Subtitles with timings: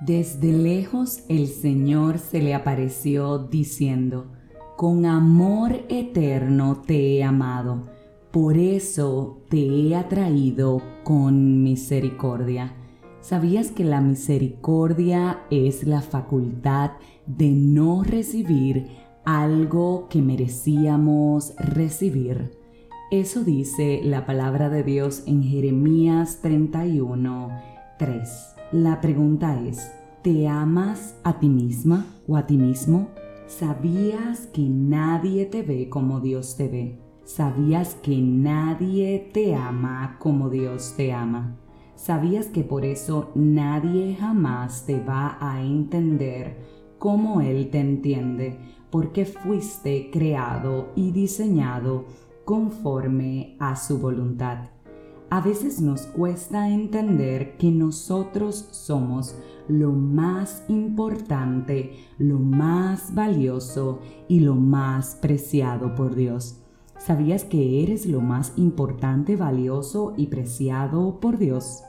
[0.00, 4.26] Desde lejos el Señor se le apareció diciendo,
[4.76, 7.88] Con amor eterno te he amado,
[8.30, 12.74] por eso te he atraído con misericordia.
[13.20, 16.92] ¿Sabías que la misericordia es la facultad
[17.26, 18.86] de no recibir
[19.24, 22.52] algo que merecíamos recibir?
[23.10, 27.50] Eso dice la palabra de Dios en Jeremías 31,
[27.98, 28.57] 3.
[28.72, 29.90] La pregunta es,
[30.20, 33.08] ¿te amas a ti misma o a ti mismo?
[33.46, 36.98] ¿Sabías que nadie te ve como Dios te ve?
[37.24, 41.56] ¿Sabías que nadie te ama como Dios te ama?
[41.94, 46.58] ¿Sabías que por eso nadie jamás te va a entender
[46.98, 48.58] como Él te entiende?
[48.90, 52.04] Porque fuiste creado y diseñado
[52.44, 54.68] conforme a su voluntad.
[55.30, 59.36] A veces nos cuesta entender que nosotros somos
[59.68, 66.62] lo más importante, lo más valioso y lo más preciado por Dios.
[66.96, 71.82] ¿Sabías que eres lo más importante, valioso y preciado por Dios?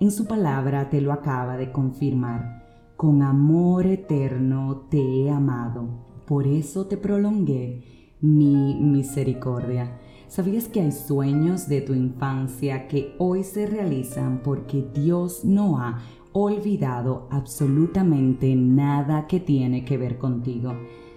[0.00, 2.64] En su palabra te lo acaba de confirmar.
[2.96, 5.88] Con amor eterno te he amado.
[6.26, 9.98] Por eso te prolongué mi misericordia.
[10.28, 16.02] ¿Sabías que hay sueños de tu infancia que hoy se realizan porque Dios no ha
[16.32, 20.74] olvidado absolutamente nada que tiene que ver contigo?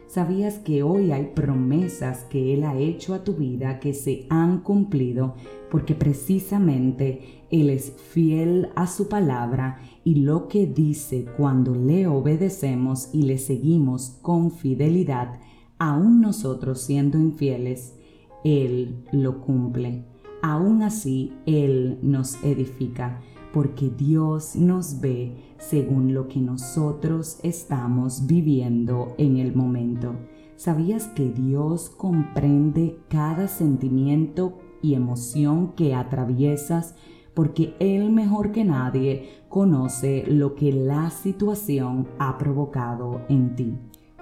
[0.08, 4.62] ¿Sabías que hoy hay promesas que Él ha hecho a tu vida que se han
[4.62, 5.36] cumplido
[5.70, 13.09] porque precisamente Él es fiel a su palabra y lo que dice cuando le obedecemos
[13.12, 15.38] y le seguimos con fidelidad,
[15.78, 17.95] aún nosotros siendo infieles?
[18.44, 20.06] Él lo cumple.
[20.42, 23.22] Aún así, Él nos edifica,
[23.53, 30.16] porque Dios nos ve según lo que nosotros estamos viviendo en el momento.
[30.56, 36.95] ¿Sabías que Dios comprende cada sentimiento y emoción que atraviesas?
[37.33, 43.73] Porque Él mejor que nadie conoce lo que la situación ha provocado en ti.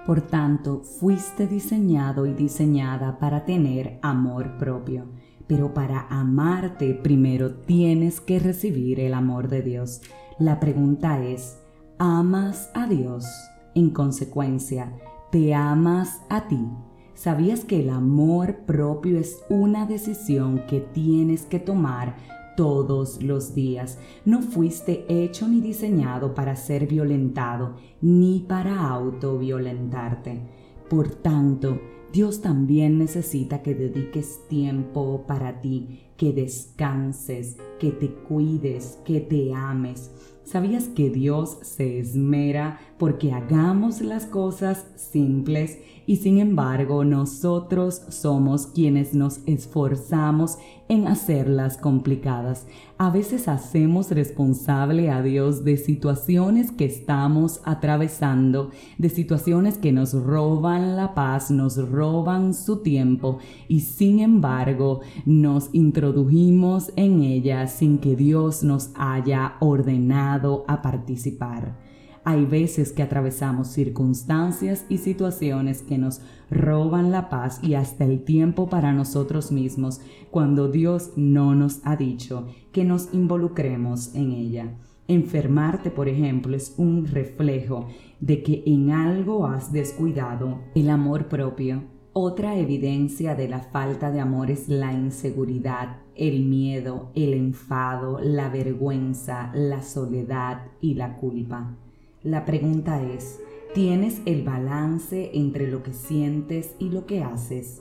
[0.06, 5.06] Por tanto, fuiste diseñado y diseñada para tener amor propio.
[5.46, 10.00] Pero para amarte primero tienes que recibir el amor de Dios.
[10.38, 11.58] La pregunta es,
[11.98, 13.26] ¿amas a Dios?
[13.74, 14.92] En consecuencia,
[15.30, 16.66] ¿te amas a ti?
[17.14, 22.16] ¿Sabías que el amor propio es una decisión que tienes que tomar
[22.60, 23.96] todos los días.
[24.26, 30.42] No fuiste hecho ni diseñado para ser violentado, ni para autoviolentarte.
[30.90, 31.80] Por tanto,
[32.12, 39.54] Dios también necesita que dediques tiempo para ti, que descanses, que te cuides, que te
[39.54, 40.10] ames.
[40.44, 48.66] ¿Sabías que Dios se esmera porque hagamos las cosas simples y sin embargo nosotros somos
[48.66, 50.58] quienes nos esforzamos
[50.88, 52.66] en hacerlas complicadas.
[52.98, 60.12] A veces hacemos responsable a Dios de situaciones que estamos atravesando, de situaciones que nos
[60.12, 63.38] roban la paz, nos roban su tiempo
[63.68, 65.70] y sin embargo nos
[66.10, 71.78] introdujimos en ellas sin que Dios nos haya ordenado a participar.
[72.24, 76.20] Hay veces que atravesamos circunstancias y situaciones que nos
[76.50, 80.00] roban la paz y hasta el tiempo para nosotros mismos
[80.32, 84.74] cuando Dios no nos ha dicho que nos involucremos en ella.
[85.06, 87.86] Enfermarte, por ejemplo, es un reflejo
[88.18, 91.99] de que en algo has descuidado el amor propio.
[92.12, 98.48] Otra evidencia de la falta de amor es la inseguridad, el miedo, el enfado, la
[98.48, 101.76] vergüenza, la soledad y la culpa.
[102.24, 103.38] La pregunta es,
[103.74, 107.80] ¿tienes el balance entre lo que sientes y lo que haces?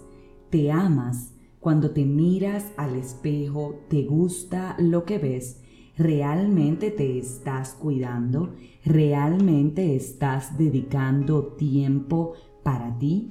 [0.52, 1.34] ¿Te amas?
[1.60, 5.60] Cuando te miras al espejo, ¿te gusta lo que ves?
[5.98, 8.54] ¿Realmente te estás cuidando?
[8.86, 12.34] ¿Realmente estás dedicando tiempo
[12.64, 13.28] para ti?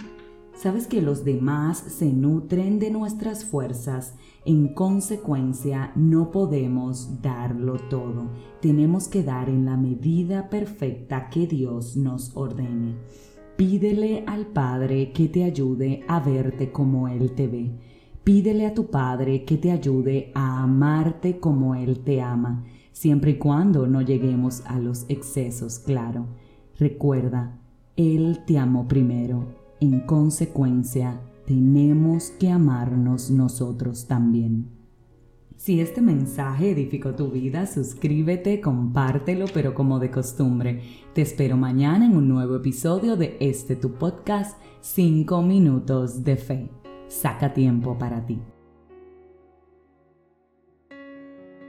[0.59, 8.27] Sabes que los demás se nutren de nuestras fuerzas, en consecuencia no podemos darlo todo.
[8.61, 12.97] Tenemos que dar en la medida perfecta que Dios nos ordene.
[13.57, 17.71] Pídele al Padre que te ayude a verte como Él te ve.
[18.25, 23.39] Pídele a tu Padre que te ayude a amarte como Él te ama, siempre y
[23.39, 26.27] cuando no lleguemos a los excesos, claro.
[26.81, 27.61] Recuerda,
[27.95, 34.79] Él te amó primero en consecuencia, tenemos que amarnos nosotros también.
[35.57, 40.83] Si este mensaje edificó tu vida, suscríbete, compártelo, pero como de costumbre.
[41.15, 46.71] Te espero mañana en un nuevo episodio de este tu podcast, 5 minutos de fe.
[47.09, 48.39] Saca tiempo para ti.